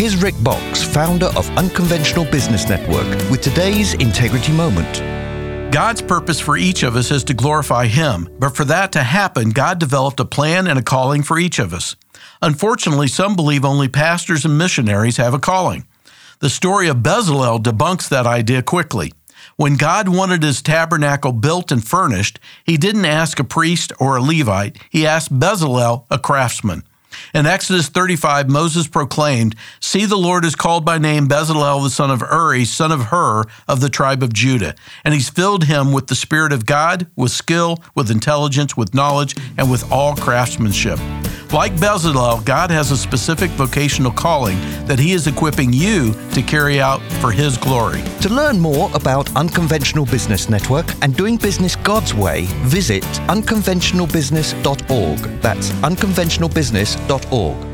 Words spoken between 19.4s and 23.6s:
When God wanted his tabernacle built and furnished, he didn't ask a